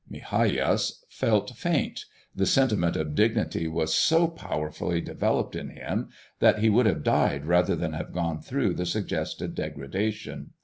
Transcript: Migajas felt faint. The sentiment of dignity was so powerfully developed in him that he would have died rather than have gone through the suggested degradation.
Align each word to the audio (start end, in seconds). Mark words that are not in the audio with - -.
Migajas 0.11 1.01
felt 1.09 1.51
faint. 1.51 2.05
The 2.35 2.47
sentiment 2.47 2.95
of 2.95 3.13
dignity 3.13 3.67
was 3.67 3.93
so 3.93 4.27
powerfully 4.27 4.99
developed 4.99 5.55
in 5.55 5.69
him 5.69 6.09
that 6.39 6.57
he 6.57 6.71
would 6.71 6.87
have 6.87 7.03
died 7.03 7.45
rather 7.45 7.75
than 7.75 7.93
have 7.93 8.11
gone 8.11 8.41
through 8.41 8.73
the 8.73 8.87
suggested 8.87 9.53
degradation. 9.53 10.53